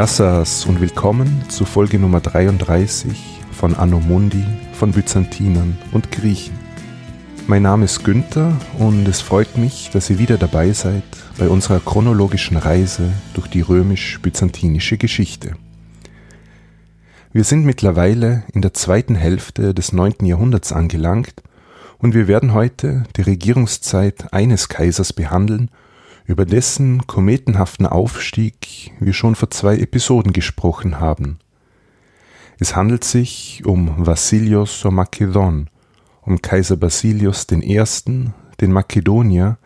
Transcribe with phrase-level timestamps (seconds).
[0.00, 3.12] Yassas und willkommen zu Folge Nummer 33
[3.52, 6.58] von Anno Mundi von Byzantinern und Griechen.
[7.46, 11.02] Mein Name ist Günther und es freut mich, dass ihr wieder dabei seid
[11.36, 15.54] bei unserer chronologischen Reise durch die römisch-byzantinische Geschichte.
[17.34, 20.24] Wir sind mittlerweile in der zweiten Hälfte des 9.
[20.24, 21.42] Jahrhunderts angelangt
[21.98, 25.70] und wir werden heute die Regierungszeit eines Kaisers behandeln
[26.30, 31.40] über dessen kometenhaften Aufstieg wir schon vor zwei Episoden gesprochen haben.
[32.60, 35.68] Es handelt sich um Vassilios Makedon,
[36.22, 37.82] um Kaiser Basilius I.,
[38.60, 39.58] den Makedonier,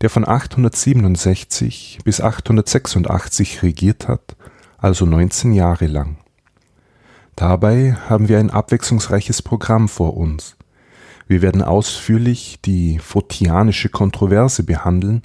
[0.00, 4.36] der von 867 bis 886 regiert hat,
[4.78, 6.18] also 19 Jahre lang.
[7.34, 10.56] Dabei haben wir ein abwechslungsreiches Programm vor uns.
[11.26, 15.22] Wir werden ausführlich die Photianische Kontroverse behandeln,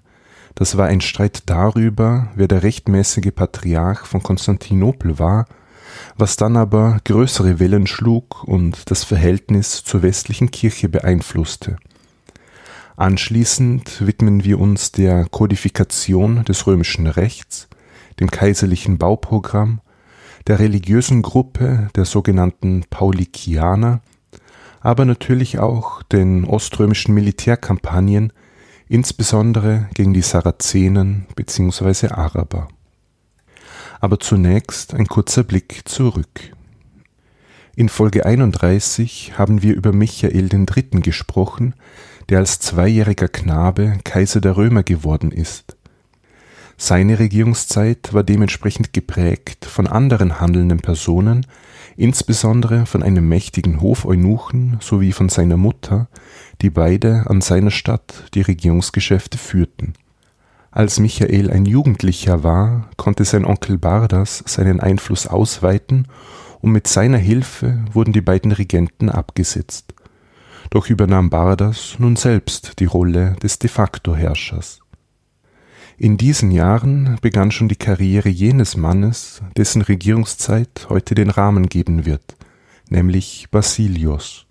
[0.56, 5.46] das war ein Streit darüber, wer der rechtmäßige Patriarch von Konstantinopel war,
[6.18, 11.78] was dann aber größere Wellen schlug und das Verhältnis zur westlichen Kirche beeinflusste.
[12.98, 17.68] Anschließend widmen wir uns der Kodifikation des römischen Rechts,
[18.20, 19.82] dem kaiserlichen Bauprogramm,
[20.48, 24.02] der religiösen Gruppe der sogenannten Paulikianer,
[24.82, 28.34] aber natürlich auch den oströmischen Militärkampagnen,
[28.92, 32.10] insbesondere gegen die Sarazenen bzw.
[32.10, 32.68] Araber.
[34.02, 36.52] Aber zunächst ein kurzer Blick zurück.
[37.74, 41.00] In Folge 31 haben wir über Michael III.
[41.02, 41.74] gesprochen,
[42.28, 45.78] der als zweijähriger Knabe Kaiser der Römer geworden ist.
[46.76, 51.46] Seine Regierungszeit war dementsprechend geprägt von anderen handelnden Personen,
[51.96, 56.10] insbesondere von einem mächtigen Hofeunuchen sowie von seiner Mutter,
[56.62, 59.94] die beide an seiner Stadt die Regierungsgeschäfte führten.
[60.72, 66.08] Als Michael ein Jugendlicher war, konnte sein Onkel Bardas seinen Einfluss ausweiten
[66.62, 69.94] und mit seiner Hilfe wurden die beiden Regenten abgesetzt.
[70.70, 74.80] Doch übernahm Bardas nun selbst die Rolle des de facto Herrschers.
[75.98, 82.06] In diesen Jahren begann schon die Karriere jenes Mannes, dessen Regierungszeit heute den Rahmen geben
[82.06, 82.38] wird,
[82.90, 84.48] nämlich Basilios.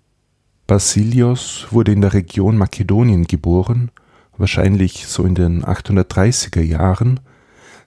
[0.71, 3.91] Basilios wurde in der Region Makedonien geboren,
[4.37, 7.19] wahrscheinlich so in den 830er Jahren.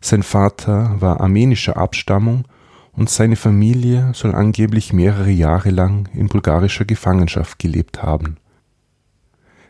[0.03, 2.45] Sein Vater war armenischer Abstammung
[2.93, 8.37] und seine Familie soll angeblich mehrere Jahre lang in bulgarischer Gefangenschaft gelebt haben.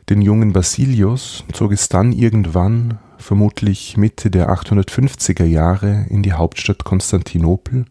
[0.09, 6.83] Den jungen Basilios zog es dann irgendwann vermutlich Mitte der 850er Jahre in die Hauptstadt
[6.83, 7.85] Konstantinopel,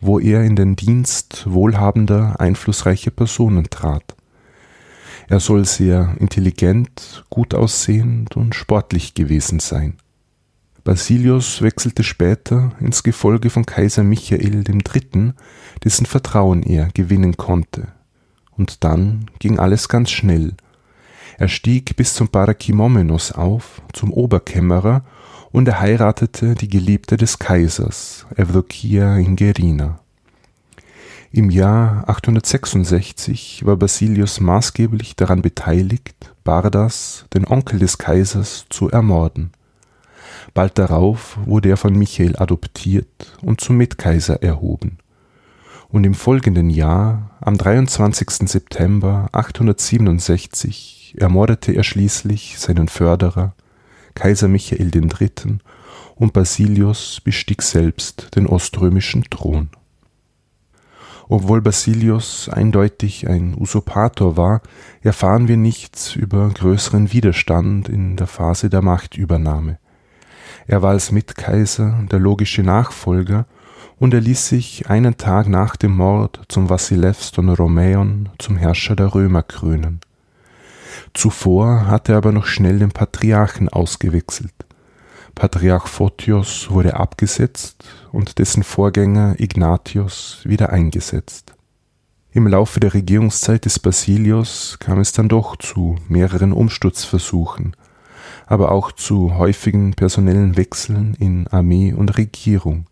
[0.00, 4.14] wo er in den Dienst wohlhabender, einflussreicher Personen trat.
[5.30, 9.94] Er soll sehr intelligent, gut aussehend und sportlich gewesen sein.
[10.84, 15.32] Basilius wechselte später ins Gefolge von Kaiser Michael III.,
[15.82, 17.88] dessen Vertrauen er gewinnen konnte.
[18.56, 20.52] Und dann ging alles ganz schnell–
[21.40, 25.04] er stieg bis zum Parakimomenos auf, zum Oberkämmerer,
[25.52, 30.00] und er heiratete die Geliebte des Kaisers, Evdokia Ingerina.
[31.32, 39.52] Im Jahr 866 war Basilius maßgeblich daran beteiligt, Bardas, den Onkel des Kaisers, zu ermorden.
[40.54, 44.98] Bald darauf wurde er von Michael adoptiert und zum Mitkaiser erhoben.
[45.88, 48.48] Und im folgenden Jahr, am 23.
[48.48, 53.54] September 867, ermordete er schließlich seinen Förderer,
[54.14, 55.58] Kaiser Michael III.,
[56.16, 59.70] und Basilius bestieg selbst den oströmischen Thron.
[61.32, 64.62] Obwohl Basilius eindeutig ein Usurpator war,
[65.00, 69.78] erfahren wir nichts über größeren Widerstand in der Phase der Machtübernahme.
[70.66, 73.46] Er war als Mitkaiser der logische Nachfolger
[74.00, 78.96] und er ließ sich einen Tag nach dem Mord zum Vasilevs von Romäon zum Herrscher
[78.96, 80.00] der Römer krönen.
[81.14, 84.54] Zuvor hatte er aber noch schnell den Patriarchen ausgewechselt.
[85.34, 91.54] Patriarch Photios wurde abgesetzt und dessen Vorgänger Ignatius wieder eingesetzt.
[92.32, 97.74] Im Laufe der Regierungszeit des Basilius kam es dann doch zu mehreren Umsturzversuchen,
[98.46, 102.86] aber auch zu häufigen personellen Wechseln in Armee und Regierung.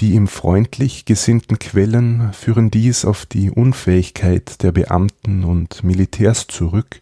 [0.00, 7.00] Die ihm freundlich gesinnten Quellen führen dies auf die Unfähigkeit der Beamten und Militärs zurück,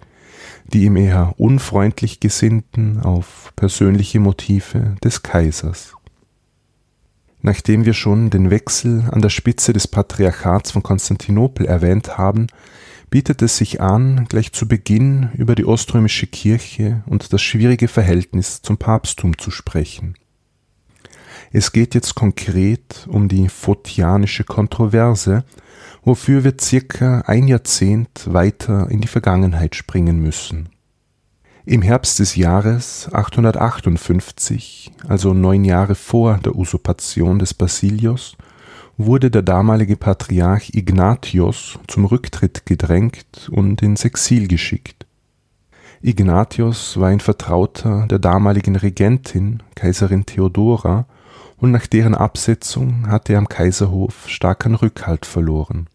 [0.73, 5.95] die ihm eher unfreundlich gesinnten auf persönliche Motive des Kaisers.
[7.43, 12.49] Nachdem wir schon den Wechsel an der Spitze des Patriarchats von Konstantinopel erwähnt haben,
[13.09, 18.63] bietet es sich an, gleich zu Beginn über die oströmische Kirche und das schwierige Verhältnis
[18.63, 20.15] zum Papsttum zu sprechen.
[21.52, 25.44] Es geht jetzt konkret um die Photianische Kontroverse,
[26.05, 30.69] wofür wir circa ein Jahrzehnt weiter in die Vergangenheit springen müssen.
[31.64, 38.37] Im Herbst des Jahres 858, also neun Jahre vor der Usurpation des Basilios,
[38.96, 45.05] wurde der damalige Patriarch Ignatius zum Rücktritt gedrängt und ins Exil geschickt.
[46.00, 51.06] Ignatius war ein Vertrauter der damaligen Regentin, Kaiserin Theodora,
[51.61, 55.89] und nach deren Absetzung hatte er am Kaiserhof stark an Rückhalt verloren.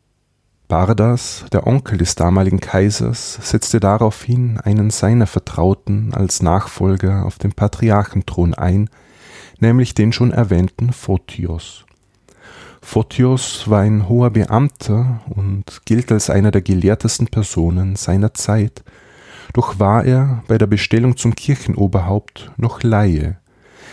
[0.68, 7.52] Bardas, der Onkel des damaligen Kaisers, setzte daraufhin einen seiner Vertrauten als Nachfolger auf dem
[7.52, 8.90] Patriarchenthron ein,
[9.60, 11.86] nämlich den schon erwähnten Photios.
[12.82, 18.84] Photios war ein hoher Beamter und gilt als einer der gelehrtesten Personen seiner Zeit,
[19.54, 23.38] doch war er bei der Bestellung zum Kirchenoberhaupt noch Laie.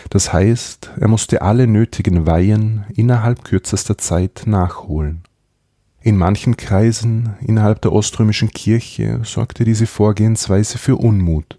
[0.09, 5.23] Das heißt, er musste alle nötigen Weihen innerhalb kürzester Zeit nachholen.
[6.01, 11.57] In manchen Kreisen innerhalb der oströmischen Kirche sorgte diese Vorgehensweise für Unmut.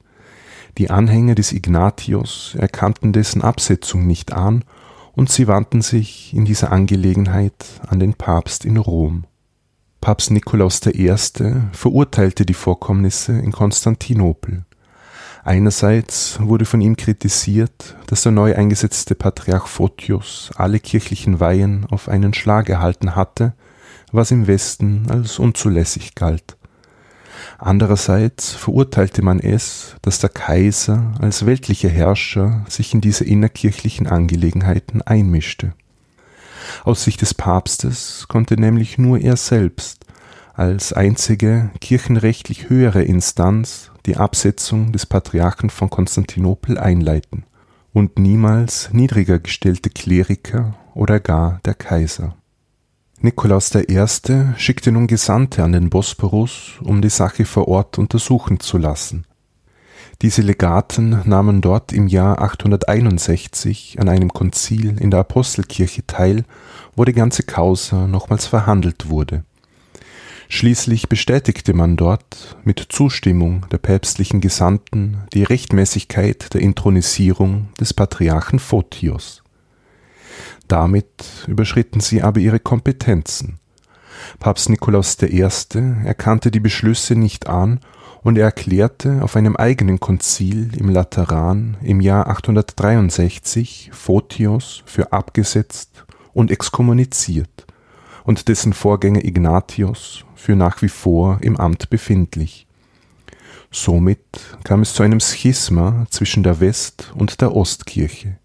[0.76, 4.64] Die Anhänger des Ignatius erkannten dessen Absetzung nicht an
[5.14, 7.54] und sie wandten sich in dieser Angelegenheit
[7.86, 9.24] an den Papst in Rom.
[10.00, 11.14] Papst Nikolaus I.
[11.72, 14.66] verurteilte die Vorkommnisse in Konstantinopel.
[15.46, 22.08] Einerseits wurde von ihm kritisiert, dass der neu eingesetzte Patriarch Photius alle kirchlichen Weihen auf
[22.08, 23.52] einen Schlag erhalten hatte,
[24.10, 26.56] was im Westen als unzulässig galt.
[27.58, 35.02] Andererseits verurteilte man es, dass der Kaiser als weltlicher Herrscher sich in diese innerkirchlichen Angelegenheiten
[35.02, 35.74] einmischte.
[36.84, 40.06] Aus Sicht des Papstes konnte nämlich nur er selbst
[40.54, 47.44] als einzige kirchenrechtlich höhere Instanz die Absetzung des Patriarchen von Konstantinopel einleiten
[47.92, 52.36] und niemals niedriger gestellte Kleriker oder gar der Kaiser.
[53.20, 54.04] Nikolaus I.
[54.56, 59.24] schickte nun Gesandte an den Bosporus, um die Sache vor Ort untersuchen zu lassen.
[60.20, 66.44] Diese Legaten nahmen dort im Jahr 861 an einem Konzil in der Apostelkirche teil,
[66.94, 69.44] wo die ganze Causa nochmals verhandelt wurde.
[70.54, 78.60] Schließlich bestätigte man dort mit Zustimmung der päpstlichen Gesandten die Rechtmäßigkeit der Inthronisierung des Patriarchen
[78.60, 79.42] Photios.
[80.68, 81.08] Damit
[81.48, 83.58] überschritten sie aber ihre Kompetenzen.
[84.38, 85.40] Papst Nikolaus I.
[86.04, 87.80] erkannte die Beschlüsse nicht an
[88.22, 96.04] und er erklärte auf einem eigenen Konzil im Lateran im Jahr 863 Photios für abgesetzt
[96.32, 97.66] und exkommuniziert
[98.24, 102.66] und dessen Vorgänger Ignatius für nach wie vor im Amt befindlich.
[103.70, 104.20] Somit
[104.64, 108.38] kam es zu einem Schisma zwischen der West- und der Ostkirche,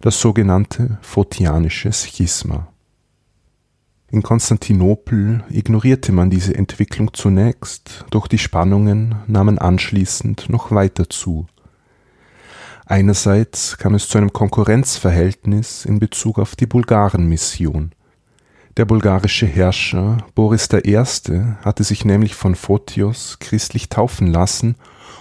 [0.00, 2.68] das sogenannte Photianische Schisma.
[4.10, 11.46] In Konstantinopel ignorierte man diese Entwicklung zunächst, doch die Spannungen nahmen anschließend noch weiter zu.
[12.86, 17.92] Einerseits kam es zu einem Konkurrenzverhältnis in Bezug auf die Bulgarenmission.
[18.78, 20.96] Der bulgarische Herrscher Boris I.
[21.62, 24.76] hatte sich nämlich von Photios christlich taufen lassen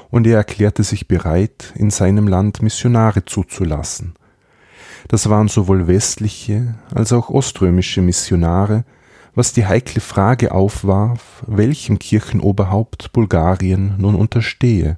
[0.10, 4.14] und er erklärte sich bereit, in seinem Land Missionare zuzulassen–
[5.08, 8.84] das waren sowohl westliche als auch oströmische Missionare,
[9.36, 14.98] was die heikle Frage aufwarf, welchem Kirchenoberhaupt Bulgarien nun unterstehe,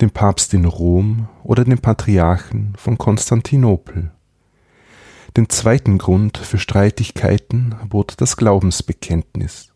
[0.00, 4.10] dem Papst in Rom oder dem Patriarchen von Konstantinopel.
[5.36, 9.68] Den zweiten Grund für Streitigkeiten bot das Glaubensbekenntnis.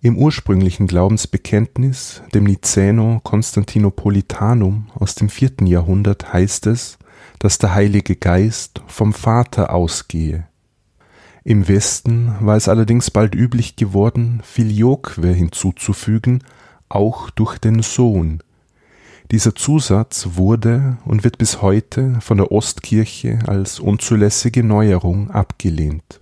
[0.00, 6.96] Im ursprünglichen Glaubensbekenntnis, dem Nicäno-Konstantinopolitanum aus dem vierten Jahrhundert, heißt es,
[7.38, 10.48] dass der Heilige Geist vom Vater ausgehe.
[11.44, 16.42] Im Westen war es allerdings bald üblich geworden, Filioque hinzuzufügen,
[16.88, 18.42] auch durch den Sohn.
[19.32, 26.20] Dieser Zusatz wurde und wird bis heute von der Ostkirche als unzulässige Neuerung abgelehnt.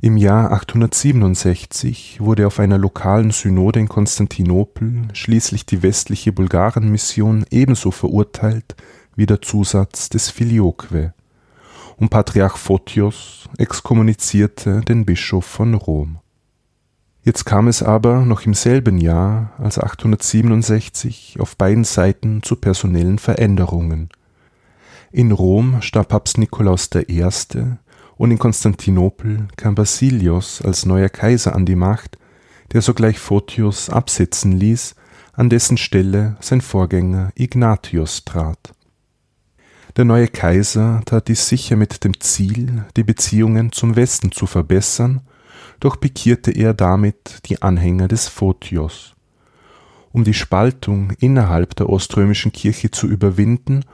[0.00, 7.90] Im Jahr 867 wurde auf einer lokalen Synode in Konstantinopel schließlich die westliche Bulgarenmission ebenso
[7.90, 8.76] verurteilt
[9.16, 11.12] wie der Zusatz des Filioque,
[11.96, 16.18] und Patriarch Photios exkommunizierte den Bischof von Rom.
[17.28, 23.18] Jetzt kam es aber noch im selben Jahr als 867 auf beiden Seiten zu personellen
[23.18, 24.08] Veränderungen.
[25.12, 27.22] In Rom starb Papst Nikolaus I.
[28.16, 32.16] und in Konstantinopel kam Basilios als neuer Kaiser an die Macht,
[32.72, 34.94] der sogleich Photios absetzen ließ,
[35.34, 38.72] an dessen Stelle sein Vorgänger Ignatius trat.
[39.98, 45.20] Der neue Kaiser tat dies sicher mit dem Ziel, die Beziehungen zum Westen zu verbessern,
[45.80, 49.14] doch pikierte er damit die Anhänger des Photios.
[50.12, 53.84] Um die Spaltung innerhalb der oströmischen Kirche zu überwinden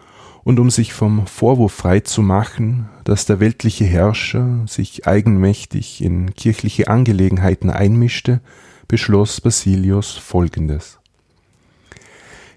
[0.44, 6.34] und um sich vom Vorwurf frei zu machen, dass der weltliche Herrscher sich eigenmächtig in
[6.34, 8.40] kirchliche Angelegenheiten einmischte,
[8.86, 10.98] beschloss Basilius folgendes.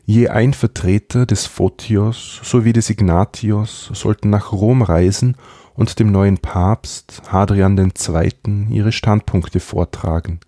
[0.05, 5.35] Je ein Vertreter des Photios sowie des Ignatios sollten nach Rom reisen
[5.77, 8.67] und dem neuen Papst Hadrian II.
[8.69, 10.39] ihre Standpunkte vortragen.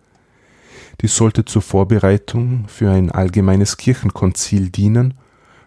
[1.01, 5.13] Dies sollte zur Vorbereitung für ein allgemeines Kirchenkonzil dienen,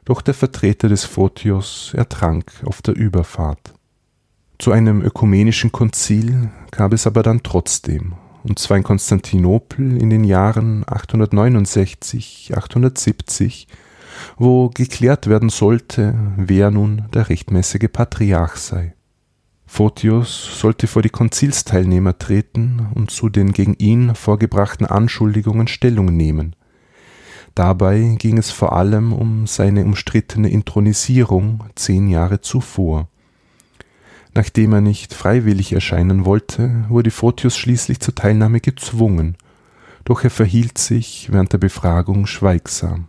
[0.05, 3.73] doch der Vertreter des Photios ertrank auf der Überfahrt.
[4.59, 10.25] Zu einem ökumenischen Konzil gab es aber dann trotzdem, und zwar in Konstantinopel in den
[10.25, 13.69] Jahren 869, 870,
[14.37, 18.95] wo geklärt werden sollte, wer nun der rechtmäßige Patriarch sei.
[19.75, 26.55] Photios sollte vor die Konzilsteilnehmer treten und zu den gegen ihn vorgebrachten Anschuldigungen Stellung nehmen.
[27.55, 33.09] Dabei ging es vor allem um seine umstrittene Inthronisierung zehn Jahre zuvor.
[34.35, 39.39] Nachdem er nicht freiwillig erscheinen wollte, wurde Photios schließlich zur Teilnahme gezwungen,
[40.05, 43.09] doch er verhielt sich während der Befragung schweigsam.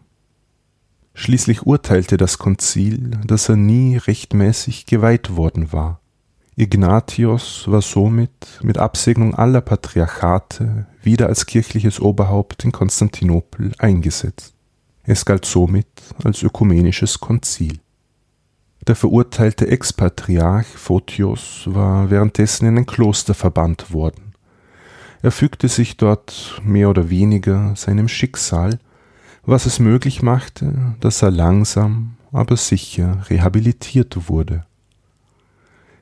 [1.13, 5.99] Schließlich urteilte das Konzil, dass er nie rechtmäßig geweiht worden war.
[6.55, 14.53] Ignatius war somit mit Absegnung aller Patriarchate wieder als kirchliches Oberhaupt in Konstantinopel eingesetzt.
[15.03, 15.87] Es galt somit
[16.23, 17.79] als ökumenisches Konzil.
[18.87, 24.33] Der verurteilte Expatriarch Photios war währenddessen in ein Kloster verbannt worden.
[25.23, 28.77] Er fügte sich dort mehr oder weniger seinem Schicksal,
[29.45, 34.65] was es möglich machte, dass er langsam, aber sicher rehabilitiert wurde.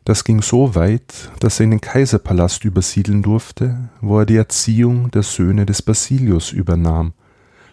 [0.04, 5.12] Das ging so weit, dass er in den Kaiserpalast übersiedeln durfte, wo er die Erziehung
[5.12, 7.14] der Söhne des Basilius übernahm.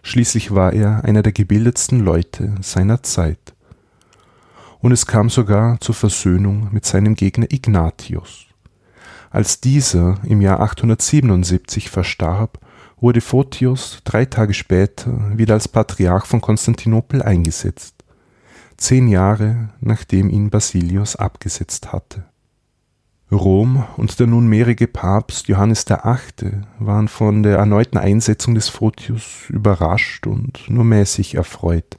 [0.03, 3.55] Schließlich war er einer der gebildetsten Leute seiner Zeit.
[4.81, 8.47] Und es kam sogar zur Versöhnung mit seinem Gegner Ignatius.
[9.31, 12.59] Als dieser im Jahr 877 verstarb,
[13.01, 17.98] wurde Photius drei Tage später wieder als Patriarch von Konstantinopel eingesetzt
[18.79, 22.25] zehn Jahre nachdem ihn Basilius abgesetzt hatte.
[23.31, 26.63] Rom und der nunmehrige Papst Johannes VIII.
[26.79, 31.99] waren von der erneuten Einsetzung des Photius überrascht und nur mäßig erfreut.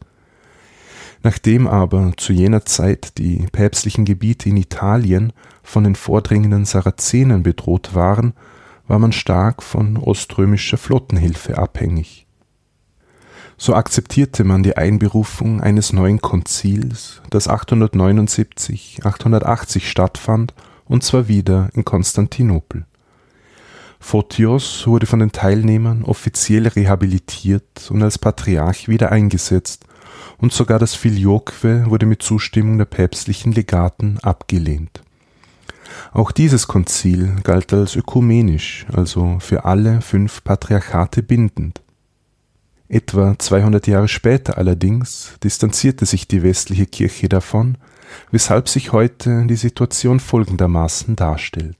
[1.21, 7.93] Nachdem aber zu jener Zeit die päpstlichen Gebiete in Italien von den vordringenden Sarazenen bedroht
[7.93, 8.33] waren,
[8.87, 12.25] war man stark von oströmischer Flottenhilfe abhängig
[13.59, 20.53] so akzeptierte man die Einberufung eines neuen Konzils, das 879, 880 stattfand,
[20.85, 22.85] und zwar wieder in Konstantinopel.
[23.99, 29.85] Photios wurde von den Teilnehmern offiziell rehabilitiert und als Patriarch wieder eingesetzt,
[30.37, 35.01] und sogar das Filioque wurde mit Zustimmung der päpstlichen Legaten abgelehnt.
[36.13, 41.81] Auch dieses Konzil galt als ökumenisch, also für alle fünf Patriarchate bindend.
[42.91, 47.77] Etwa 200 Jahre später allerdings distanzierte sich die westliche Kirche davon,
[48.31, 51.77] weshalb sich heute die Situation folgendermaßen darstellt.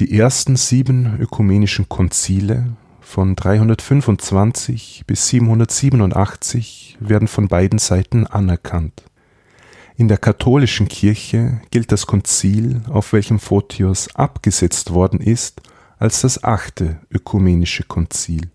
[0.00, 9.04] Die ersten sieben ökumenischen Konzile von 325 bis 787 werden von beiden Seiten anerkannt.
[9.96, 15.62] In der katholischen Kirche gilt das Konzil, auf welchem Photios abgesetzt worden ist,
[15.98, 18.50] als das achte ökumenische Konzil.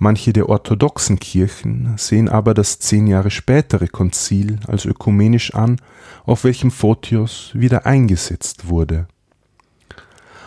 [0.00, 5.80] Manche der orthodoxen Kirchen sehen aber das zehn Jahre spätere Konzil als ökumenisch an,
[6.24, 9.08] auf welchem Photios wieder eingesetzt wurde.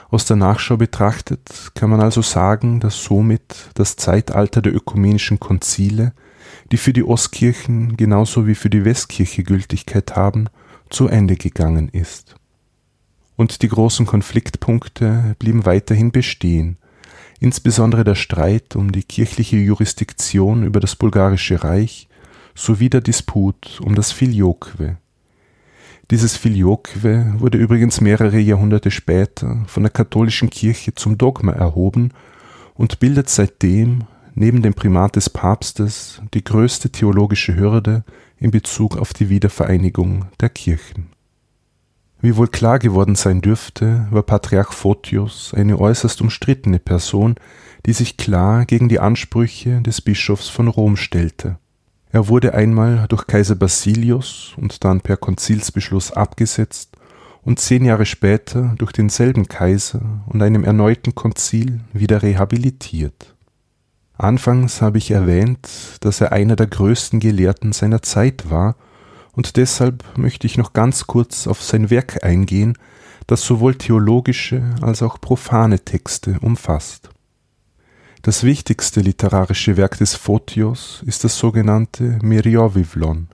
[0.09, 6.13] Aus der Nachschau betrachtet kann man also sagen, dass somit das Zeitalter der ökumenischen Konzile,
[6.71, 10.47] die für die Ostkirchen genauso wie für die Westkirche Gültigkeit haben,
[10.89, 12.35] zu Ende gegangen ist.
[13.35, 16.77] Und die großen Konfliktpunkte blieben weiterhin bestehen,
[17.41, 22.07] insbesondere der Streit um die kirchliche Jurisdiktion über das bulgarische Reich
[22.55, 24.97] sowie der Disput um das Filioque.
[26.11, 27.01] Dieses Filioque
[27.39, 32.13] wurde übrigens mehrere Jahrhunderte später von der katholischen Kirche zum Dogma erhoben
[32.75, 34.03] und bildet seitdem
[34.35, 38.03] neben dem Primat des Papstes die größte theologische Hürde
[38.37, 41.09] in Bezug auf die Wiedervereinigung der Kirchen
[42.21, 47.35] wie wohl klar geworden sein dürfte, war Patriarch Photios eine äußerst umstrittene Person,
[47.85, 51.57] die sich klar gegen die Ansprüche des Bischofs von Rom stellte.
[52.11, 56.97] Er wurde einmal durch Kaiser Basilius und dann per Konzilsbeschluss abgesetzt
[57.43, 63.33] und zehn Jahre später durch denselben Kaiser und einem erneuten Konzil wieder rehabilitiert.
[64.17, 65.67] Anfangs habe ich erwähnt,
[66.01, 68.75] dass er einer der größten Gelehrten seiner Zeit war,
[69.33, 72.77] und deshalb möchte ich noch ganz kurz auf sein Werk eingehen,
[73.27, 77.09] das sowohl theologische als auch profane Texte umfasst.
[78.23, 83.29] Das wichtigste literarische Werk des Photios ist das sogenannte Myriovivlon.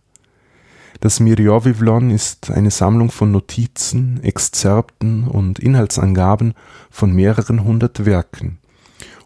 [0.99, 6.53] Das Myriovivlon ist eine Sammlung von Notizen, Exzerpten und Inhaltsangaben
[6.89, 8.59] von mehreren hundert Werken.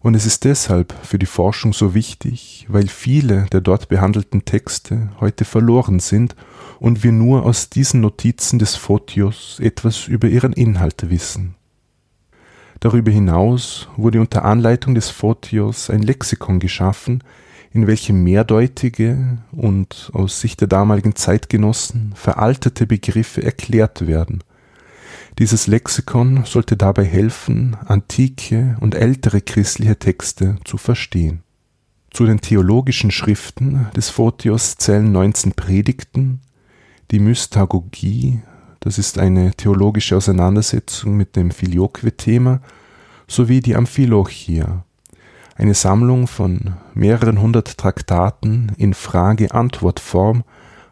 [0.01, 5.12] Und es ist deshalb für die Forschung so wichtig, weil viele der dort behandelten Texte
[5.20, 6.36] heute verloren sind
[6.81, 11.53] und wir nur aus diesen Notizen des Photios etwas über ihren Inhalt wissen.
[12.79, 17.23] Darüber hinaus wurde unter Anleitung des Photios ein Lexikon geschaffen,
[17.71, 24.43] in welchem mehrdeutige und aus Sicht der damaligen Zeitgenossen veraltete Begriffe erklärt werden.
[25.38, 31.43] Dieses Lexikon sollte dabei helfen, antike und ältere christliche Texte zu verstehen.
[32.09, 36.41] Zu den theologischen Schriften des Photios zählen 19 Predigten,
[37.12, 38.39] die Mystagogie,
[38.80, 42.62] das ist eine theologische Auseinandersetzung mit dem Filioque-Thema,
[43.27, 44.86] sowie die Amphilochia,
[45.56, 50.44] eine Sammlung von mehreren hundert Traktaten in Frage-Antwort-Form,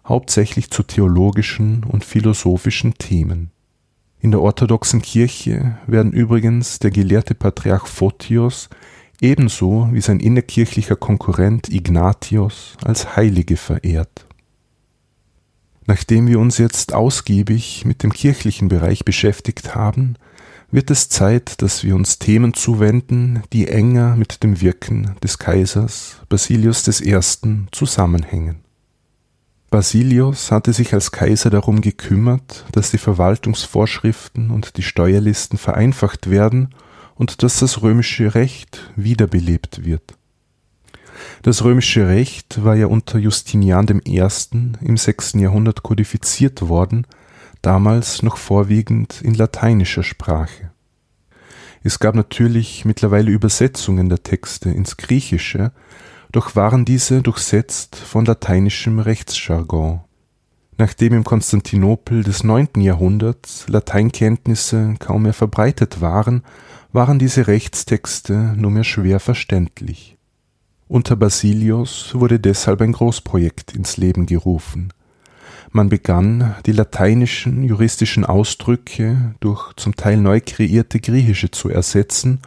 [0.06, 3.52] hauptsächlich zu theologischen und philosophischen Themen.
[4.20, 8.70] In der orthodoxen Kirche werden übrigens der gelehrte Patriarch Photios
[9.22, 14.29] ebenso wie sein innerkirchlicher Konkurrent Ignatios als Heilige verehrt.
[15.90, 20.18] Nachdem wir uns jetzt ausgiebig mit dem kirchlichen Bereich beschäftigt haben,
[20.70, 26.18] wird es Zeit, dass wir uns Themen zuwenden, die enger mit dem Wirken des Kaisers
[26.30, 27.20] Basilius I.
[27.72, 28.58] zusammenhängen.
[29.72, 36.70] Basilius hatte sich als Kaiser darum gekümmert, dass die Verwaltungsvorschriften und die Steuerlisten vereinfacht werden
[37.16, 40.19] und dass das römische Recht wiederbelebt wird.
[41.42, 44.22] Das römische Recht war ja unter Justinian I.
[44.82, 45.34] im 6.
[45.34, 47.08] Jahrhundert kodifiziert worden,
[47.62, 50.72] damals noch vorwiegend in lateinischer Sprache.
[51.82, 55.72] Es gab natürlich mittlerweile Übersetzungen der Texte ins Griechische,
[56.32, 60.02] doch waren diese durchsetzt von lateinischem Rechtsjargon.
[60.78, 62.82] Nachdem im Konstantinopel des 9.
[62.82, 66.44] Jahrhunderts Lateinkenntnisse kaum mehr verbreitet waren,
[66.92, 70.19] waren diese Rechtstexte nur mehr schwer verständlich.
[70.90, 74.92] Unter Basilius wurde deshalb ein Großprojekt ins Leben gerufen.
[75.72, 82.42] Man begann, die lateinischen juristischen Ausdrücke durch zum Teil neu kreierte griechische zu ersetzen,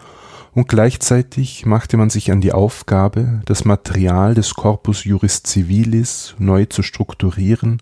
[0.55, 6.64] und gleichzeitig machte man sich an die Aufgabe, das Material des Corpus Juris Civilis neu
[6.64, 7.81] zu strukturieren,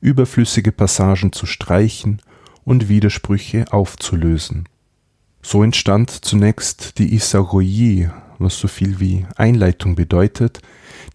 [0.00, 2.20] überflüssige Passagen zu streichen
[2.64, 4.68] und Widersprüche aufzulösen.
[5.42, 8.08] So entstand zunächst die Isagogie
[8.42, 10.60] was so viel wie Einleitung bedeutet,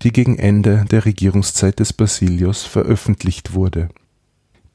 [0.01, 3.89] die gegen Ende der Regierungszeit des Basilius veröffentlicht wurde.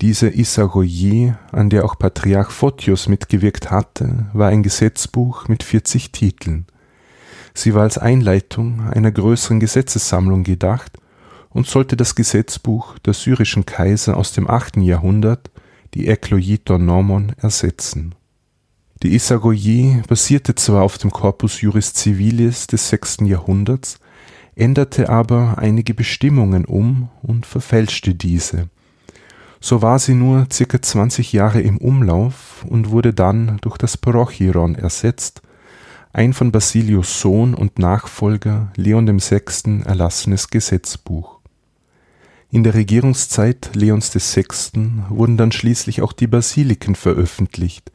[0.01, 6.67] Diese Isagogie, an der auch Patriarch Photios mitgewirkt hatte, war ein Gesetzbuch mit 40 Titeln.
[7.55, 10.99] Sie war als Einleitung einer größeren Gesetzessammlung gedacht
[11.51, 14.79] und sollte das Gesetzbuch der syrischen Kaiser aus dem 8.
[14.79, 15.51] Jahrhundert,
[15.95, 18.15] die Eklogiton Normon, ersetzen
[19.03, 23.19] die Isagogie basierte zwar auf dem Corpus Juris Civilis des 6.
[23.23, 23.99] Jahrhunderts,
[24.55, 28.69] änderte aber einige Bestimmungen um und verfälschte diese.
[29.61, 34.77] So war sie nur circa 20 Jahre im Umlauf und wurde dann durch das Prochiron
[34.77, 35.43] ersetzt,
[36.13, 39.83] ein von Basilius Sohn und Nachfolger Leon VI.
[39.85, 41.41] erlassenes Gesetzbuch.
[42.51, 44.45] In der Regierungszeit Leons VI.
[45.09, 47.91] wurden dann schließlich auch die Basiliken veröffentlicht,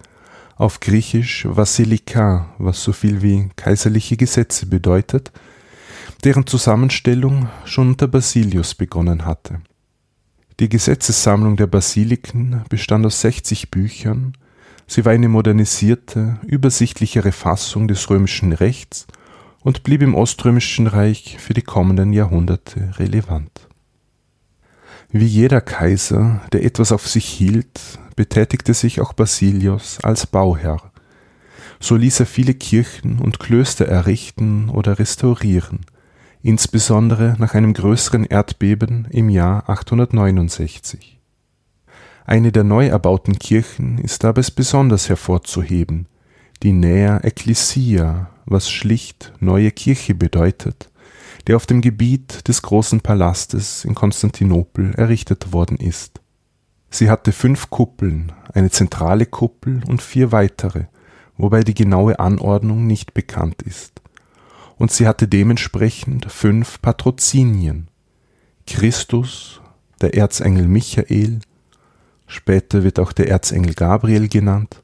[0.57, 5.31] auf Griechisch Vasilika, was so viel wie kaiserliche Gesetze bedeutet,
[6.23, 9.61] deren Zusammenstellung schon unter Basilius begonnen hatte.
[10.59, 14.33] Die Gesetzessammlung der Basiliken bestand aus 60 Büchern,
[14.87, 19.05] sie war eine modernisierte, übersichtlichere Fassung des römischen Rechts
[19.61, 23.67] und blieb im Oströmischen Reich für die kommenden Jahrhunderte relevant.
[25.09, 27.79] Wie jeder Kaiser, der etwas auf sich hielt,
[28.17, 30.91] betätigte sich auch Basilius als Bauherr.
[31.79, 35.85] So ließ er viele Kirchen und Klöster errichten oder restaurieren,
[36.41, 41.19] insbesondere nach einem größeren Erdbeben im Jahr 869.
[42.25, 46.07] Eine der neu erbauten Kirchen ist dabei besonders hervorzuheben,
[46.63, 50.89] die Nea Ecclesia, was schlicht neue Kirche bedeutet,
[51.45, 56.21] der auf dem Gebiet des großen Palastes in Konstantinopel errichtet worden ist.
[56.89, 60.85] Sie hatte fünf Kuppeln, eine zentrale Kuppel und vier weitere,
[61.37, 64.01] wobei die genaue Anordnung nicht bekannt ist.
[64.77, 67.89] Und sie hatte dementsprechend fünf Patrozinien.
[68.65, 69.61] Christus,
[70.01, 71.39] der Erzengel Michael,
[72.27, 74.81] später wird auch der Erzengel Gabriel genannt,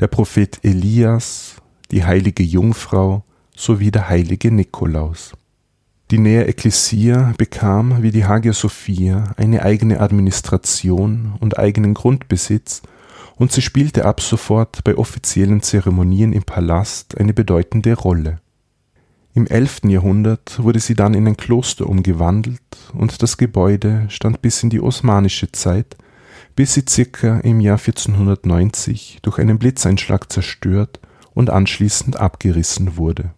[0.00, 1.56] der Prophet Elias,
[1.90, 3.24] die heilige Jungfrau
[3.56, 5.32] sowie der heilige Nikolaus.
[6.10, 12.80] Die Nea Ecclesia bekam wie die Hagia Sophia eine eigene Administration und eigenen Grundbesitz
[13.36, 18.40] und sie spielte ab sofort bei offiziellen Zeremonien im Palast eine bedeutende Rolle.
[19.34, 19.82] Im 11.
[19.84, 22.62] Jahrhundert wurde sie dann in ein Kloster umgewandelt
[22.94, 25.98] und das Gebäude stand bis in die osmanische Zeit,
[26.56, 31.00] bis sie circa im Jahr 1490 durch einen Blitzeinschlag zerstört
[31.34, 33.34] und anschließend abgerissen wurde.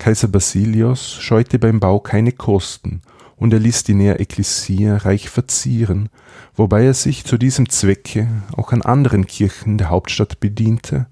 [0.00, 3.02] Kaiser Basilios scheute beim Bau keine Kosten
[3.36, 6.08] und er ließ die Nea Ecclesia reich verzieren,
[6.56, 11.06] wobei er sich zu diesem Zwecke auch an anderen Kirchen der Hauptstadt bediente,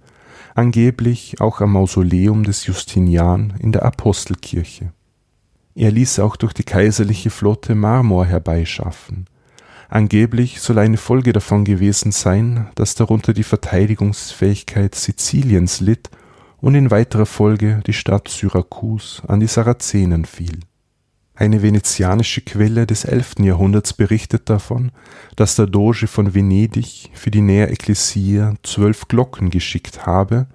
[0.55, 4.90] angeblich auch am Mausoleum des Justinian in der Apostelkirche.
[5.74, 9.27] Er ließ auch durch die kaiserliche Flotte Marmor herbeischaffen.
[9.90, 16.09] Angeblich soll eine Folge davon gewesen sein, dass darunter die Verteidigungsfähigkeit Siziliens litt
[16.61, 20.61] und in weiterer Folge die Stadt Syrakus an die Sarazenen fiel.
[21.35, 23.37] Eine venezianische Quelle des 11.
[23.40, 24.90] Jahrhunderts berichtet davon,
[25.37, 30.49] dass der Doge von Venedig für die Nea Ecclesia zwölf Glocken geschickt habe,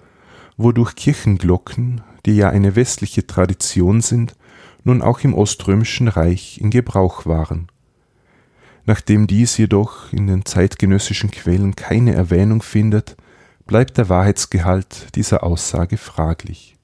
[0.57, 4.35] wodurch Kirchenglocken, die ja eine westliche Tradition sind,
[4.83, 7.67] nun auch im Oströmischen Reich in Gebrauch waren.
[8.85, 13.15] Nachdem dies jedoch in den zeitgenössischen Quellen keine Erwähnung findet,
[13.65, 16.75] bleibt der Wahrheitsgehalt dieser Aussage fraglich.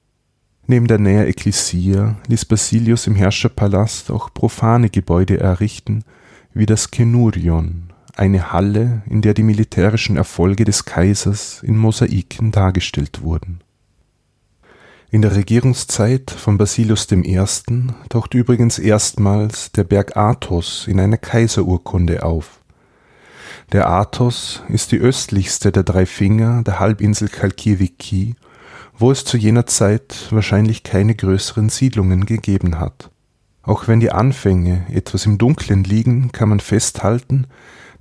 [0.66, 6.04] Neben der Nea Ecclesia ließ Basilius im Herrscherpalast auch profane Gebäude errichten,
[6.54, 13.22] wie das Kenurion, eine Halle, in der die militärischen Erfolge des Kaisers in Mosaiken dargestellt
[13.22, 13.60] wurden.
[15.10, 17.40] In der Regierungszeit von Basilius I.
[18.08, 22.59] taucht übrigens erstmals der Berg Athos in einer Kaiserurkunde auf
[23.72, 28.34] der Athos ist die östlichste der drei Finger der Halbinsel Chalkidiki,
[28.98, 33.10] wo es zu jener Zeit wahrscheinlich keine größeren Siedlungen gegeben hat.
[33.62, 37.46] Auch wenn die Anfänge etwas im Dunkeln liegen, kann man festhalten,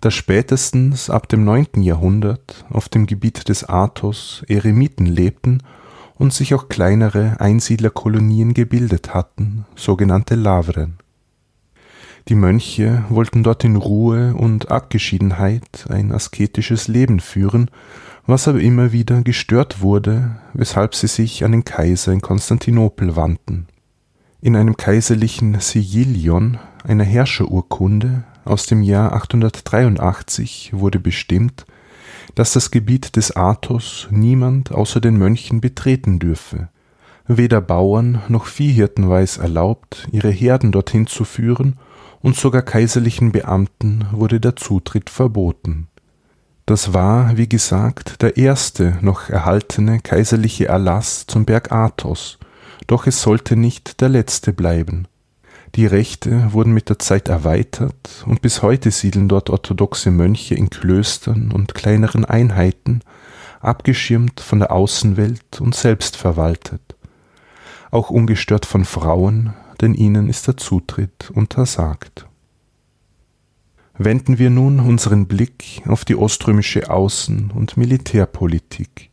[0.01, 1.82] dass spätestens ab dem 9.
[1.82, 5.62] Jahrhundert auf dem Gebiet des Athos Eremiten lebten
[6.15, 10.97] und sich auch kleinere Einsiedlerkolonien gebildet hatten, sogenannte Lavren.
[12.27, 17.71] Die Mönche wollten dort in Ruhe und Abgeschiedenheit ein asketisches Leben führen,
[18.27, 23.67] was aber immer wieder gestört wurde, weshalb sie sich an den Kaiser in Konstantinopel wandten.
[24.41, 31.65] In einem kaiserlichen Sigillion, einer Herrscherurkunde aus dem Jahr 883, wurde bestimmt,
[32.36, 36.69] dass das Gebiet des Athos niemand außer den Mönchen betreten dürfe,
[37.27, 41.77] weder Bauern noch Viehhirten war es erlaubt, ihre Herden dorthin zu führen
[42.21, 45.88] und sogar kaiserlichen Beamten wurde der Zutritt verboten.
[46.65, 52.38] Das war, wie gesagt, der erste noch erhaltene kaiserliche Erlass zum Berg Athos,
[52.86, 55.08] doch es sollte nicht der letzte bleiben.
[55.75, 60.69] Die Rechte wurden mit der Zeit erweitert und bis heute siedeln dort orthodoxe Mönche in
[60.69, 63.01] Klöstern und kleineren Einheiten,
[63.62, 66.82] abgeschirmt von der Außenwelt und selbstverwaltet.
[67.91, 72.27] Auch ungestört von Frauen, denn ihnen ist der Zutritt untersagt.
[73.97, 79.09] Wenden wir nun unseren Blick auf die oströmische Außen- und Militärpolitik.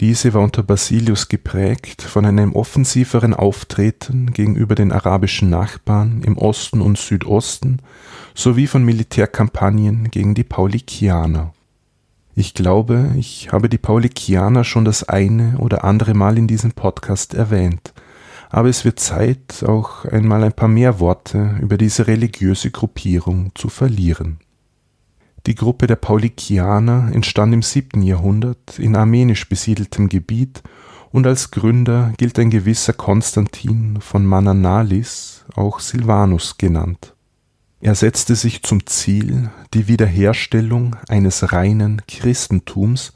[0.00, 6.80] Diese war unter Basilius geprägt von einem offensiveren Auftreten gegenüber den arabischen Nachbarn im Osten
[6.80, 7.78] und Südosten
[8.34, 11.52] sowie von Militärkampagnen gegen die Paulikianer.
[12.34, 17.34] Ich glaube, ich habe die Paulikianer schon das eine oder andere Mal in diesem Podcast
[17.34, 17.94] erwähnt,
[18.54, 23.68] aber es wird Zeit, auch einmal ein paar mehr Worte über diese religiöse Gruppierung zu
[23.68, 24.38] verlieren.
[25.48, 30.62] Die Gruppe der Paulikianer entstand im siebten Jahrhundert in armenisch besiedeltem Gebiet
[31.10, 37.12] und als Gründer gilt ein gewisser Konstantin von Mananalis, auch Silvanus genannt.
[37.80, 43.14] Er setzte sich zum Ziel die Wiederherstellung eines reinen Christentums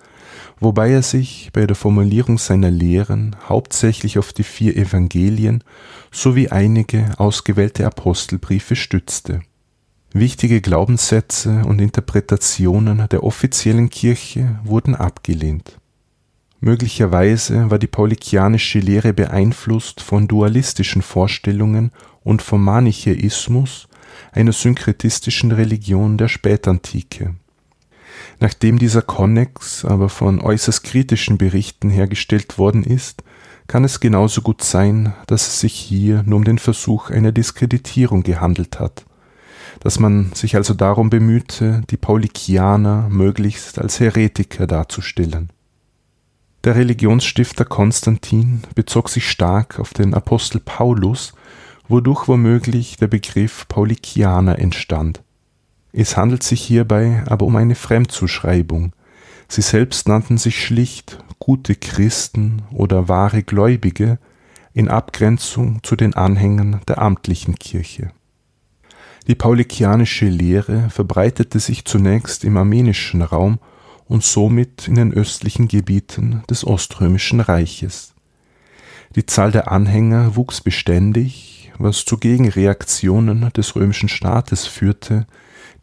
[0.61, 5.65] wobei er sich bei der Formulierung seiner Lehren hauptsächlich auf die vier Evangelien
[6.11, 9.41] sowie einige ausgewählte Apostelbriefe stützte.
[10.13, 15.79] Wichtige Glaubenssätze und Interpretationen der offiziellen Kirche wurden abgelehnt.
[16.61, 21.93] Möglicherweise war die paulikianische Lehre beeinflusst von dualistischen Vorstellungen
[22.25, 23.87] und vom Manichäismus,
[24.33, 27.35] einer synkretistischen Religion der Spätantike.
[28.41, 33.23] Nachdem dieser Konnex aber von äußerst kritischen Berichten hergestellt worden ist,
[33.69, 38.23] kann es genauso gut sein, dass es sich hier nur um den Versuch einer Diskreditierung
[38.23, 39.05] gehandelt hat,
[39.81, 45.51] dass man sich also darum bemühte, die Paulikianer möglichst als Heretiker darzustellen.
[46.65, 51.33] Der Religionsstifter Konstantin bezog sich stark auf den Apostel Paulus,
[51.89, 55.23] wodurch womöglich der Begriff Paulikianer entstand.
[56.01, 58.93] Es handelt sich hierbei aber um eine Fremdzuschreibung.
[59.49, 64.21] Sie selbst nannten sich schlicht gute Christen oder wahre Gläubige
[64.73, 68.13] in Abgrenzung zu den Anhängern der amtlichen Kirche.
[69.27, 73.59] Die paulikianische Lehre verbreitete sich zunächst im armenischen Raum
[74.07, 78.15] und somit in den östlichen Gebieten des Oströmischen Reiches.
[79.17, 85.27] Die Zahl der Anhänger wuchs beständig, was zu Gegenreaktionen des römischen Staates führte,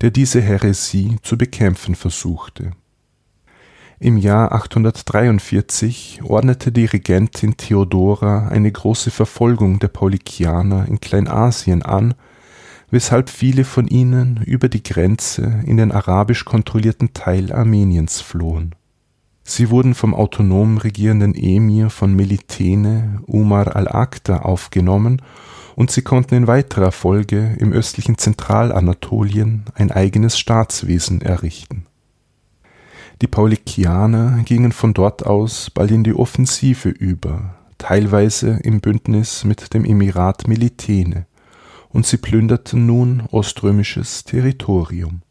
[0.02, 2.72] der diese Häresie zu bekämpfen versuchte.
[4.00, 12.14] Im Jahr 843 ordnete die Regentin Theodora eine große Verfolgung der Paulikianer in Kleinasien an,
[12.92, 18.76] weshalb viele von ihnen über die Grenze in den arabisch kontrollierten Teil Armeniens flohen.
[19.44, 25.22] Sie wurden vom autonom regierenden Emir von Melitene, Umar al-Akta, aufgenommen
[25.76, 31.86] und sie konnten in weiterer Folge im östlichen Zentralanatolien ein eigenes Staatswesen errichten.
[33.22, 39.74] Die Paulikianer gingen von dort aus bald in die Offensive über, teilweise im Bündnis mit
[39.74, 41.26] dem Emirat Melitene,
[41.90, 45.22] und sie plünderten nun oströmisches Territorium.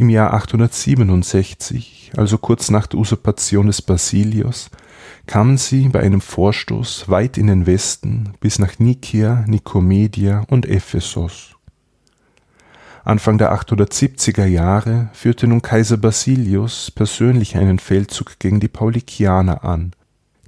[0.00, 4.70] Im Jahr 867, also kurz nach der Usurpation des Basilios,
[5.26, 11.54] kamen sie bei einem Vorstoß weit in den Westen bis nach Nikia, Nikomedia und Ephesos.
[13.04, 19.92] Anfang der 870er Jahre führte nun Kaiser Basilius persönlich einen Feldzug gegen die Paulikianer an.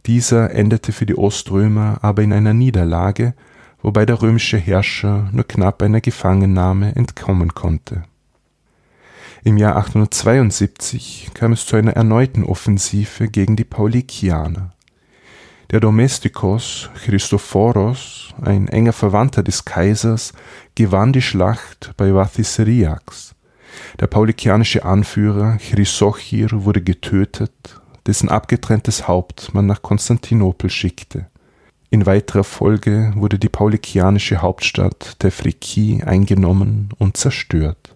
[0.06, 3.34] Dieser endete für die Oströmer aber in einer Niederlage,
[3.82, 8.04] wobei der römische Herrscher nur knapp einer Gefangennahme entkommen konnte.
[9.44, 14.70] Im Jahr 872 kam es zu einer erneuten Offensive gegen die Paulikianer.
[15.72, 20.32] Der Domestikos Christophoros, ein enger Verwandter des Kaisers,
[20.76, 23.34] gewann die Schlacht bei Vathiseriax.
[23.98, 31.26] Der paulikianische Anführer Chrysochir wurde getötet, dessen abgetrenntes Haupt man nach Konstantinopel schickte.
[31.90, 37.92] In weiterer Folge wurde die paulikianische Hauptstadt Tefriki eingenommen und zerstört.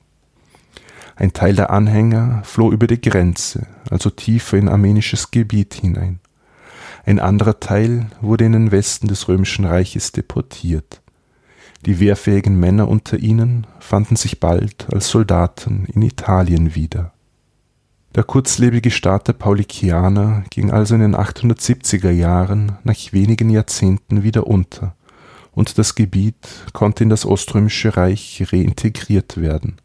[1.16, 6.20] Ein Teil der Anhänger floh über die Grenze, also tiefer in armenisches Gebiet hinein.
[7.06, 11.00] Ein anderer Teil wurde in den Westen des römischen Reiches deportiert.
[11.86, 17.12] Die wehrfähigen Männer unter ihnen fanden sich bald als Soldaten in Italien wieder.
[18.14, 24.46] Der kurzlebige Staat der Paulikianer ging also in den 870er Jahren nach wenigen Jahrzehnten wieder
[24.46, 24.96] unter
[25.52, 26.36] und das Gebiet
[26.74, 29.76] konnte in das Oströmische Reich reintegriert werden.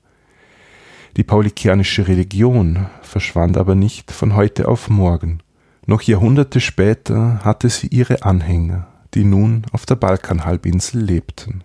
[1.18, 5.40] Die paulikianische Religion verschwand aber nicht von heute auf morgen.
[5.86, 11.64] Noch Jahrhunderte später hatte sie ihre Anhänger, die nun auf der Balkanhalbinsel lebten.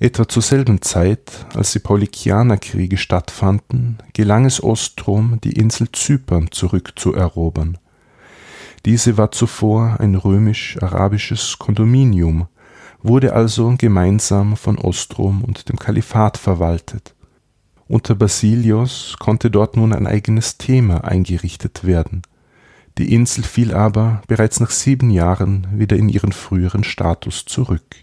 [0.00, 7.78] Etwa zur selben Zeit, als die Paulikianerkriege stattfanden, gelang es Ostrom, die Insel Zypern zurückzuerobern.
[8.84, 12.46] Diese war zuvor ein römisch-arabisches Kondominium,
[13.02, 17.14] wurde also gemeinsam von Ostrom und dem Kalifat verwaltet.
[17.88, 22.20] Unter Basilios konnte dort nun ein eigenes Thema eingerichtet werden.
[22.98, 27.96] Die Insel fiel aber bereits nach sieben Jahren wieder in ihren früheren Status zurück.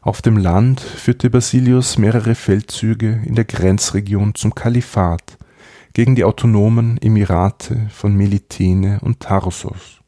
[0.00, 5.38] Auf dem Land führte Basilius mehrere Feldzüge in der Grenzregion zum Kalifat
[5.92, 10.00] gegen die autonomen Emirate von Melitene und Tarsos.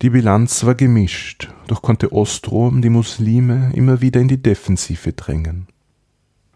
[0.00, 5.68] Die Bilanz war gemischt, doch konnte Ostrom die Muslime immer wieder in die Defensive drängen.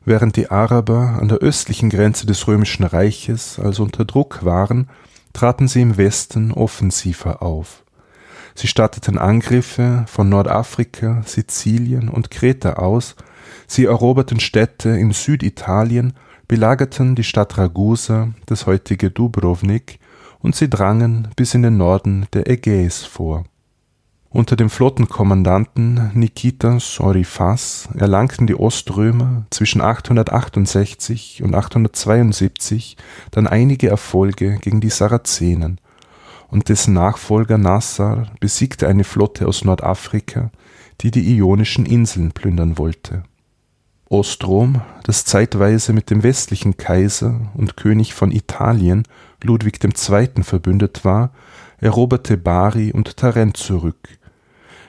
[0.08, 4.88] Während die Araber an der östlichen Grenze des römischen Reiches also unter Druck waren,
[5.32, 7.82] traten sie im Westen offensiver auf.
[8.54, 13.16] Sie starteten Angriffe von Nordafrika, Sizilien und Kreta aus,
[13.66, 16.12] sie eroberten Städte in Süditalien,
[16.46, 19.98] belagerten die Stadt Ragusa, das heutige Dubrovnik,
[20.38, 23.42] und sie drangen bis in den Norden der Ägäis vor
[24.36, 32.98] unter dem Flottenkommandanten Nikitas Orifas erlangten die Oströmer zwischen 868 und 872
[33.30, 35.80] dann einige Erfolge gegen die Sarazenen,
[36.48, 40.50] und dessen Nachfolger Nassar besiegte eine Flotte aus Nordafrika,
[41.00, 43.22] die die Ionischen Inseln plündern wollte.
[44.10, 49.04] Ostrom, das zeitweise mit dem westlichen Kaiser und König von Italien
[49.42, 50.42] Ludwig II.
[50.42, 51.32] verbündet war,
[51.78, 54.15] eroberte Bari und Tarent zurück.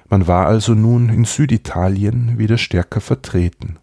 [0.10, 3.78] Man war also nun in Süditalien wieder stärker vertreten.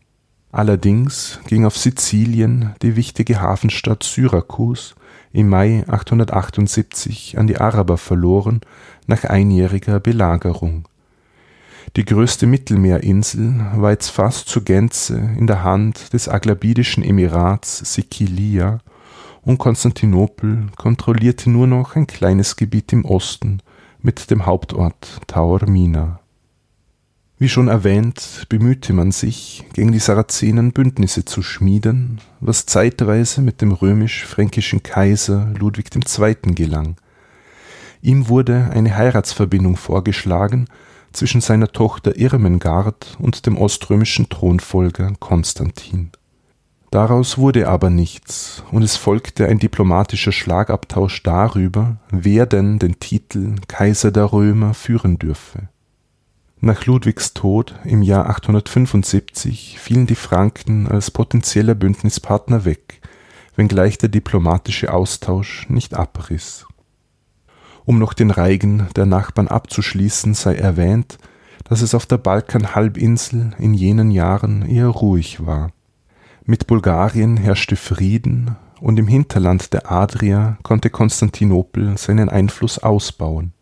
[0.52, 4.94] Allerdings ging auf Sizilien die wichtige Hafenstadt Syrakus
[5.32, 8.60] im Mai 878 an die Araber verloren
[9.06, 10.86] nach einjähriger Belagerung.
[11.96, 18.78] Die größte Mittelmeerinsel war jetzt fast zur Gänze in der Hand des aglabidischen Emirats Sikilia
[19.42, 23.60] und Konstantinopel kontrollierte nur noch ein kleines Gebiet im Osten
[24.04, 26.20] mit dem Hauptort Taormina.
[27.38, 33.62] Wie schon erwähnt, bemühte man sich, gegen die Sarazenen Bündnisse zu schmieden, was zeitweise mit
[33.62, 36.36] dem römisch-fränkischen Kaiser Ludwig II.
[36.54, 36.96] gelang.
[38.02, 40.66] Ihm wurde eine Heiratsverbindung vorgeschlagen
[41.14, 46.10] zwischen seiner Tochter Irmengard und dem oströmischen Thronfolger Konstantin.
[46.94, 53.56] Daraus wurde aber nichts, und es folgte ein diplomatischer Schlagabtausch darüber, wer denn den Titel
[53.66, 55.70] Kaiser der Römer führen dürfe.
[56.60, 63.00] Nach Ludwigs Tod im Jahr 875 fielen die Franken als potenzieller Bündnispartner weg,
[63.56, 66.64] wenngleich der diplomatische Austausch nicht abriss.
[67.84, 71.18] Um noch den Reigen der Nachbarn abzuschließen, sei erwähnt,
[71.64, 75.72] dass es auf der Balkanhalbinsel in jenen Jahren eher ruhig war
[76.46, 83.52] mit Bulgarien herrschte Frieden und im Hinterland der Adria konnte Konstantinopel seinen Einfluss ausbauen.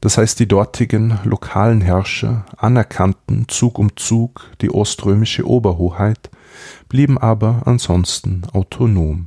[0.00, 6.30] Das heißt, die dortigen lokalen Herrscher anerkannten Zug um Zug die oströmische Oberhoheit,
[6.88, 9.26] blieben aber ansonsten autonom.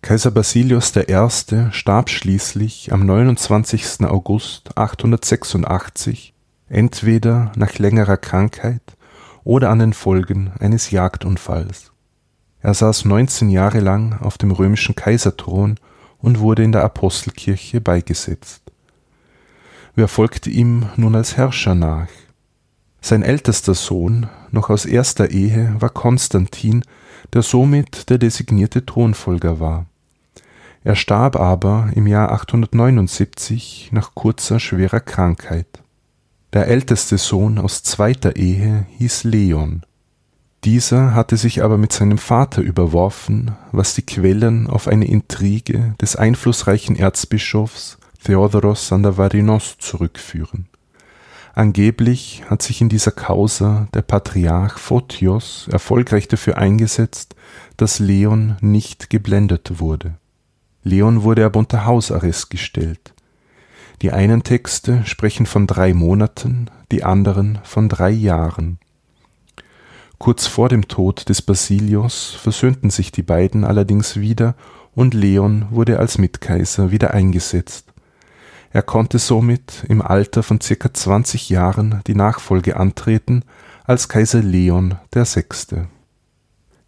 [0.00, 1.28] Kaiser Basilius I.
[1.72, 4.04] starb schließlich am 29.
[4.04, 6.34] August 886,
[6.68, 8.82] entweder nach längerer Krankheit
[9.48, 11.90] oder an den Folgen eines Jagdunfalls.
[12.60, 15.80] Er saß 19 Jahre lang auf dem römischen Kaiserthron
[16.18, 18.60] und wurde in der Apostelkirche beigesetzt.
[19.94, 22.08] Wer folgte ihm nun als Herrscher nach?
[23.00, 26.84] Sein ältester Sohn, noch aus erster Ehe, war Konstantin,
[27.32, 29.86] der somit der designierte Thronfolger war.
[30.84, 35.82] Er starb aber im Jahr 879 nach kurzer schwerer Krankheit.
[36.54, 39.82] Der älteste Sohn aus zweiter Ehe hieß Leon.
[40.64, 46.16] Dieser hatte sich aber mit seinem Vater überworfen, was die Quellen auf eine Intrige des
[46.16, 50.68] einflussreichen Erzbischofs Theodoros Sandavarinos zurückführen.
[51.54, 57.34] Angeblich hat sich in dieser Causa der Patriarch Photios erfolgreich dafür eingesetzt,
[57.76, 60.16] dass Leon nicht geblendet wurde.
[60.82, 63.12] Leon wurde aber unter Hausarrest gestellt.
[64.00, 68.78] Die einen Texte sprechen von drei Monaten, die anderen von drei Jahren.
[70.18, 74.54] Kurz vor dem Tod des Basilios versöhnten sich die beiden allerdings wieder
[74.94, 77.86] und Leon wurde als Mitkaiser wieder eingesetzt.
[78.70, 83.44] Er konnte somit im Alter von circa 20 Jahren die Nachfolge antreten
[83.84, 85.44] als Kaiser Leon VI.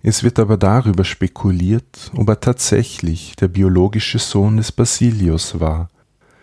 [0.02, 5.88] Es wird aber darüber spekuliert, ob er tatsächlich der biologische Sohn des Basilios war,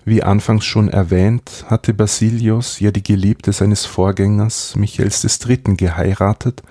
[0.08, 5.76] wie anfangs schon erwähnt, hatte Basilius ja die Geliebte seines Vorgängers Michaels III.
[5.76, 6.63] geheiratet,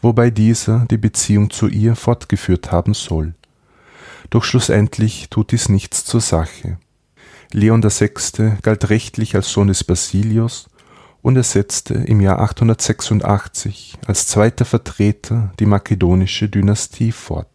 [0.00, 3.34] wobei dieser die Beziehung zu ihr fortgeführt haben soll.
[4.30, 6.78] Doch schlussendlich tut dies nichts zur Sache.
[7.50, 8.52] Leon VI.
[8.62, 10.68] galt rechtlich als Sohn des Basilius
[11.20, 17.53] und er setzte im Jahr 886 als zweiter Vertreter die makedonische Dynastie fort.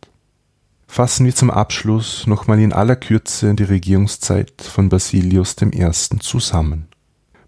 [0.92, 5.92] Fassen wir zum Abschluss nochmal in aller Kürze die Regierungszeit von Basilius I.
[6.20, 6.88] zusammen.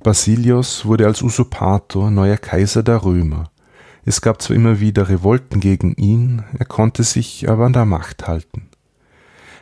[0.03, 3.49] Basilius wurde als Usurpator neuer Kaiser der Römer.
[4.05, 8.27] Es gab zwar immer wieder Revolten gegen ihn, er konnte sich aber an der Macht
[8.27, 8.69] halten.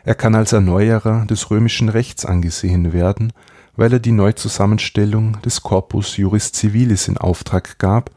[0.04, 3.32] Er kann als Erneuerer des römischen Rechts angesehen werden,
[3.76, 8.10] weil er die Neuzusammenstellung des Corpus Juris Civilis in Auftrag gab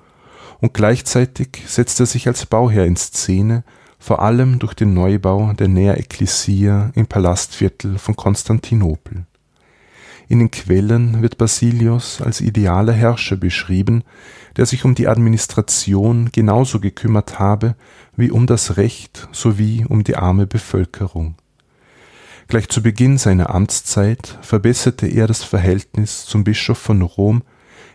[0.60, 3.64] und gleichzeitig setzt er sich als Bauherr in Szene,
[4.04, 9.26] vor allem durch den Neubau der Nea Ecclesia im Palastviertel von Konstantinopel.
[10.28, 14.04] In den Quellen wird Basilius als idealer Herrscher beschrieben,
[14.58, 17.76] der sich um die Administration genauso gekümmert habe
[18.18, 21.36] wie um das Recht sowie um die arme Bevölkerung.
[22.50, 27.42] Gleich zu Beginn seiner Amtszeit verbesserte er das Verhältnis zum Bischof von Rom,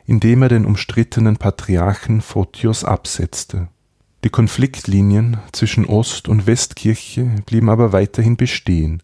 [0.07, 3.69] indem er den umstrittenen Patriarchen Photios absetzte
[4.25, 9.03] die Konfliktlinien zwischen Ost- und Westkirche blieben aber weiterhin bestehen.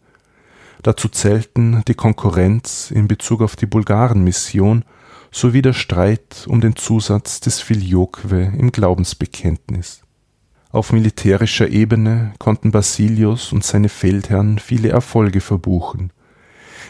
[0.82, 4.84] Dazu zählten die Konkurrenz in Bezug auf die Bulgarenmission
[5.30, 10.02] sowie der Streit um den Zusatz des Filioque im Glaubensbekenntnis.
[10.70, 16.12] Auf militärischer Ebene konnten Basilius und seine Feldherren viele Erfolge verbuchen.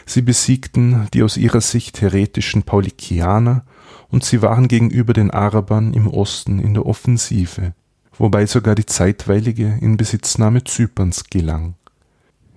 [0.07, 3.63] Sie besiegten die aus ihrer Sicht heretischen Paulikianer
[4.09, 7.73] und sie waren gegenüber den Arabern im Osten in der Offensive,
[8.17, 11.75] wobei sogar die zeitweilige Inbesitznahme Zyperns gelang.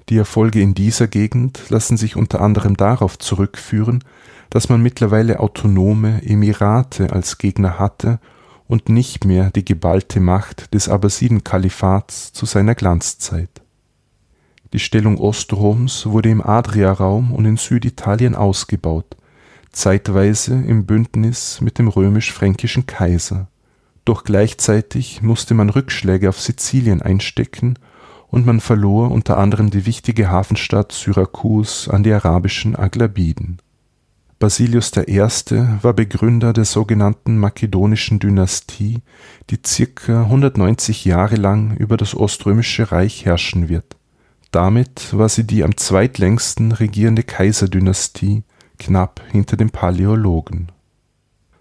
[0.09, 4.03] Die Erfolge in dieser Gegend lassen sich unter anderem darauf zurückführen,
[4.51, 8.19] dass man mittlerweile autonome Emirate als Gegner hatte
[8.67, 13.63] und nicht mehr die geballte Macht des Abbasiden-Kalifats zu seiner Glanzzeit.
[14.73, 19.17] Die Stellung Ostroms wurde im Adriaraum und in Süditalien ausgebaut,
[19.73, 23.49] zeitweise im Bündnis mit dem römisch-fränkischen Kaiser.
[24.09, 27.79] Doch gleichzeitig musste man Rückschläge auf Sizilien einstecken
[28.29, 33.59] und man verlor unter anderem die wichtige Hafenstadt Syrakus an die arabischen Aglabiden
[34.39, 35.21] Basilius I.
[35.83, 39.03] war Begründer der sogenannten Makedonischen Dynastie,
[39.51, 43.99] die circa 190 Jahre lang über das Oströmische Reich herrschen wird.
[44.53, 48.45] Damit war sie die am zweitlängsten regierende Kaiserdynastie,
[48.79, 50.73] knapp hinter den Paläologen.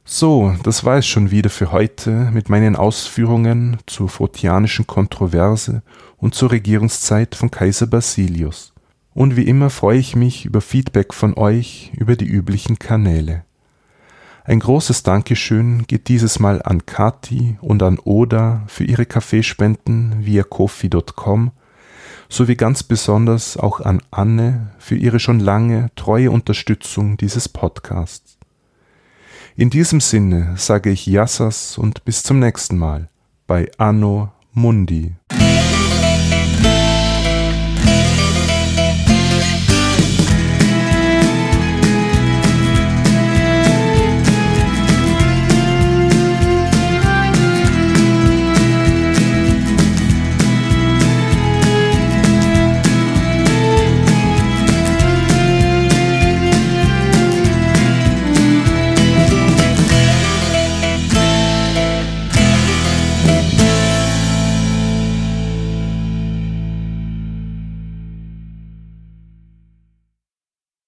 [0.10, 5.82] So, das war es schon wieder für heute mit meinen Ausführungen zur photianischen Kontroverse
[6.16, 8.74] und zur Regierungszeit von Kaiser Basilius.
[9.14, 13.44] Und wie immer freue ich mich über Feedback von euch über die üblichen Kanäle.
[14.46, 20.44] Ein großes Dankeschön geht dieses Mal an Kati und an Oda für ihre Kaffeespenden via
[20.44, 21.52] kofi.com
[22.30, 28.37] sowie ganz besonders auch an Anne für ihre schon lange treue Unterstützung dieses Podcasts.
[29.60, 33.10] In diesem Sinne sage ich Yassas und bis zum nächsten Mal
[33.48, 35.16] bei Anno Mundi.